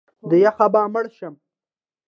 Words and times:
د 0.29 0.31
یخه 0.43 0.67
به 0.73 0.81
مړ 0.93 1.05
شم! 1.17 1.33